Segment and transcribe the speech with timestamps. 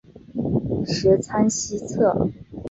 [0.83, 2.27] 十仓西侧。